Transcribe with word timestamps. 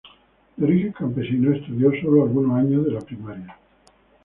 De 0.57 0.65
origen 0.65 0.93
campesino, 0.93 1.53
estudió 1.53 1.91
sólo 2.01 2.23
algunos 2.23 2.57
años 2.57 2.85
de 2.85 2.91
la 2.93 3.01
primaria. 3.01 3.55